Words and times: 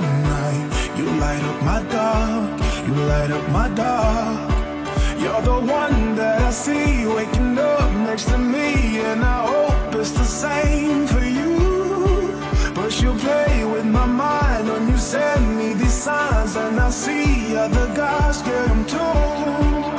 night. 0.00 0.96
You 0.96 1.04
light 1.04 1.42
up 1.44 1.62
my 1.62 1.82
dark, 1.90 2.60
you 2.86 2.94
light 2.94 3.30
up 3.30 3.48
my 3.50 3.68
dark. 3.68 4.50
You're 5.20 5.42
the 5.42 5.60
one 5.60 6.14
that 6.16 6.40
I 6.42 6.50
see 6.50 7.06
waking 7.06 7.58
up 7.58 7.90
next 8.08 8.26
to 8.26 8.38
me, 8.38 9.00
and 9.00 9.24
I 9.24 9.46
hope 9.46 9.94
it's 9.94 10.12
the 10.12 10.24
same 10.24 11.06
for 11.06 11.24
you. 11.24 12.34
But 12.74 13.00
you 13.02 13.12
play 13.14 13.64
with 13.64 13.84
my 13.84 14.06
mind 14.06 14.68
when 14.68 14.88
you 14.88 14.96
send 14.96 15.58
me 15.58 15.74
these 15.74 15.92
signs, 15.92 16.56
and 16.56 16.78
I 16.80 16.90
see 16.90 17.56
other 17.56 17.86
guys 17.94 18.42
get 18.42 18.68
them 18.68 18.84
too. 18.86 19.97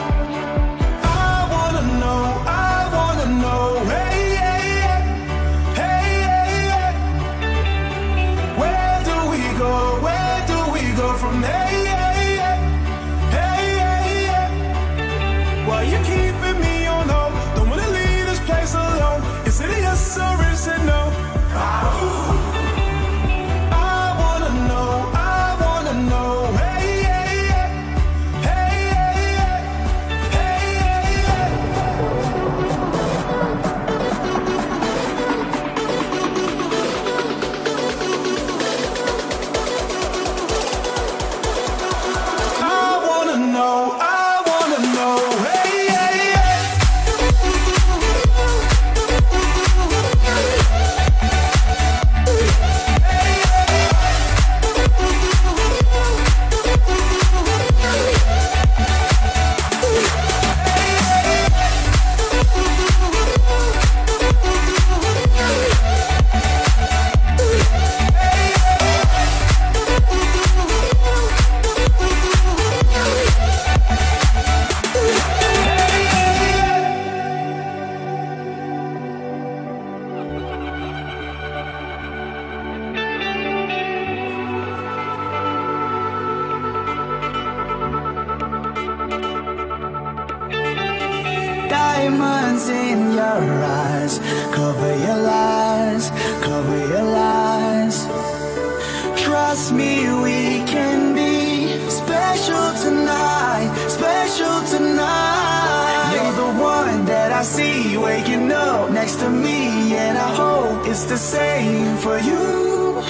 Me, 99.72 100.02
we 100.24 100.66
can 100.66 101.14
be 101.14 101.68
special 101.90 102.74
tonight, 102.82 103.72
special 103.88 104.64
tonight. 104.64 106.12
You're 106.14 106.34
the 106.34 106.60
one 106.60 107.06
that 107.06 107.32
I 107.32 107.44
see 107.44 107.96
waking 107.96 108.52
up 108.52 108.90
next 108.90 109.18
to 109.18 109.30
me, 109.30 109.96
and 109.96 110.18
I 110.18 110.34
hope 110.34 110.88
it's 110.88 111.04
the 111.06 111.18
same 111.18 111.98
for 111.98 112.18
you. 112.18 113.04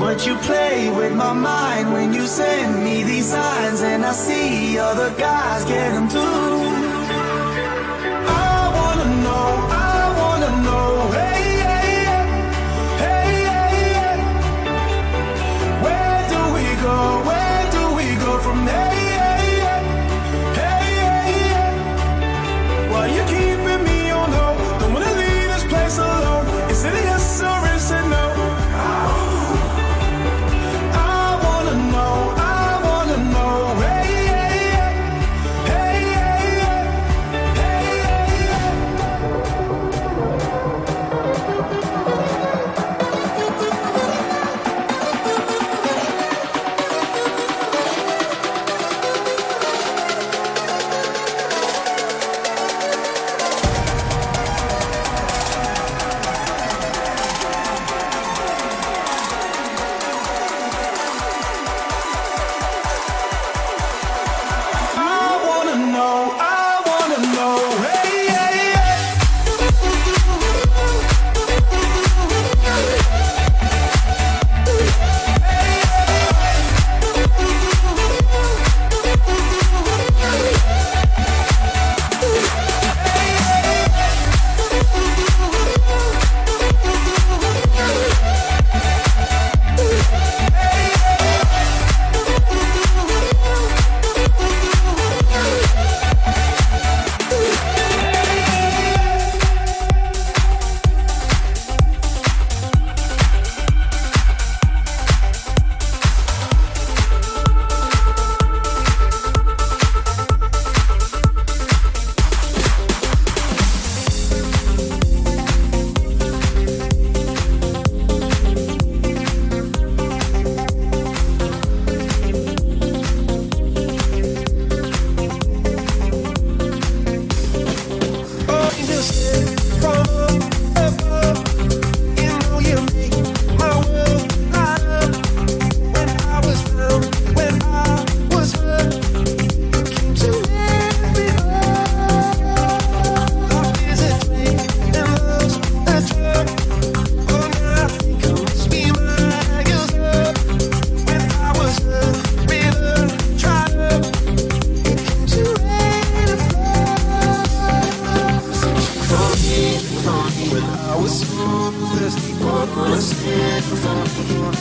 But 0.00 0.26
you 0.26 0.34
play 0.38 0.90
with 0.90 1.14
my 1.14 1.32
mind 1.32 1.92
when 1.92 2.12
you 2.12 2.26
send 2.26 2.82
me 2.82 3.04
these 3.04 3.30
signs, 3.30 3.82
and 3.82 4.04
I 4.04 4.12
see 4.12 4.78
other 4.78 5.10
guys 5.16 5.64
get 5.66 5.92
them 5.92 6.08
too. 6.08 6.61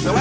So 0.03 0.11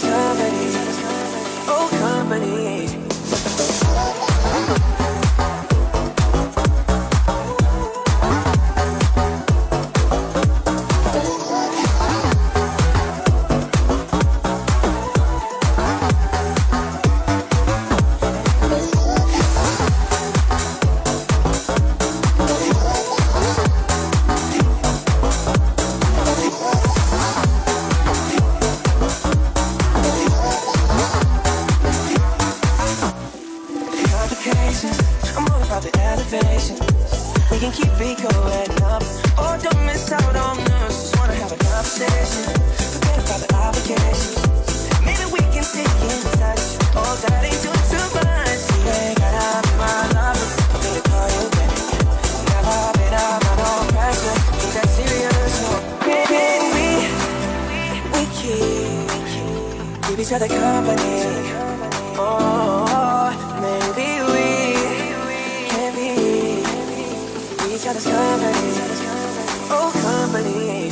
each 0.00 0.68
each 60.20 60.32
other 60.32 60.48
company. 60.48 61.52
Oh, 62.18 63.30
maybe 63.62 64.08
we 64.32 64.46
can 65.70 65.94
be 65.94 67.74
each 67.74 67.86
other's 67.86 68.04
company. 68.04 68.72
Oh, 69.70 69.92
company. 70.02 70.87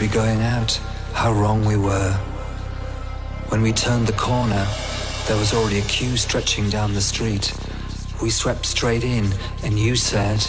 Be 0.00 0.08
going 0.08 0.40
out, 0.40 0.72
how 1.12 1.30
wrong 1.30 1.66
we 1.66 1.76
were. 1.76 2.12
When 3.48 3.60
we 3.60 3.72
turned 3.72 4.06
the 4.06 4.14
corner, 4.14 4.66
there 5.26 5.36
was 5.36 5.52
already 5.52 5.80
a 5.80 5.82
queue 5.82 6.16
stretching 6.16 6.70
down 6.70 6.94
the 6.94 7.02
street. 7.02 7.52
We 8.22 8.30
swept 8.30 8.64
straight 8.64 9.04
in, 9.04 9.30
and 9.62 9.78
you 9.78 9.96
said, 9.96 10.42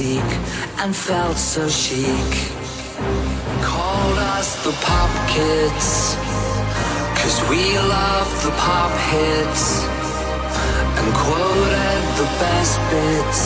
and 0.00 0.96
felt 0.96 1.36
so 1.36 1.68
chic. 1.68 2.32
Called 3.62 4.18
us 4.36 4.64
the 4.64 4.72
pop 4.80 5.10
kids, 5.28 6.16
cause 7.20 7.38
we 7.50 7.76
love 7.78 8.28
the 8.42 8.50
pop 8.52 8.92
hits, 9.12 9.84
and 10.98 11.08
quoted 11.14 12.02
the 12.16 12.28
best 12.40 12.80
bits. 12.90 13.42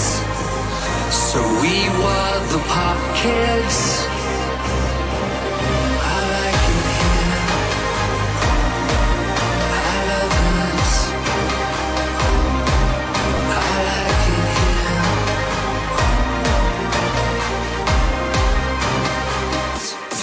So 1.12 1.40
we 1.60 1.88
were 1.98 2.36
the 2.52 2.62
pop 2.68 2.98
kids. 3.16 4.13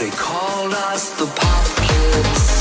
They 0.01 0.09
called 0.09 0.73
us 0.73 1.11
the 1.19 1.27
pop 1.27 1.65
kids. 1.77 2.60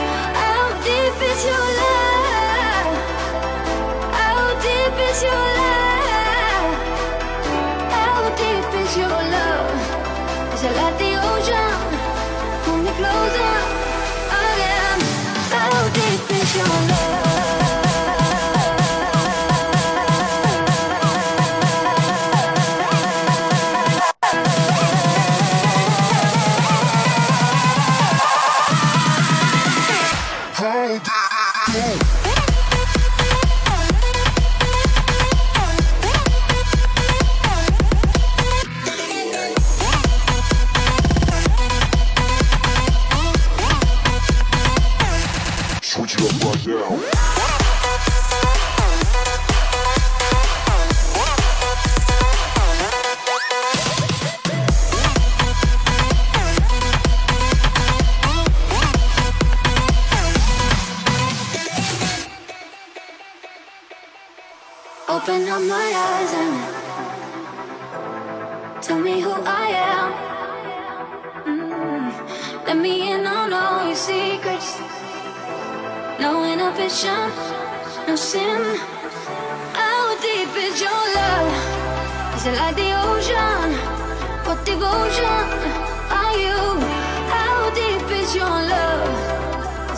deep 0.83 1.17
is 1.31 1.41
your 1.45 1.65
love? 1.81 2.95
How 4.17 4.39
deep 4.65 4.97
is 5.09 5.23
your 5.23 5.45
love? 5.59 6.71
How 7.93 8.29
deep? 8.37 8.61
Is 8.81 8.97
your 8.97 9.09
love? 9.09 10.90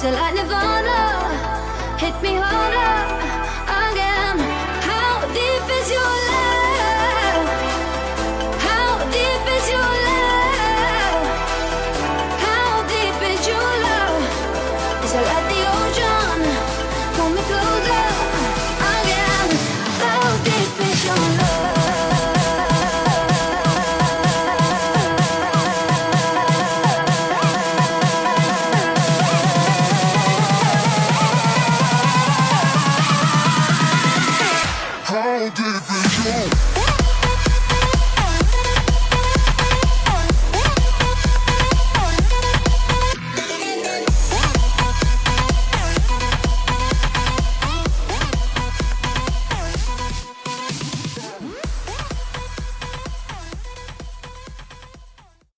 till 0.03 0.15
I 0.15 0.31
nirvana. 0.33 0.99
Hit 1.97 2.21
me 2.21 2.35
harder. 2.35 3.22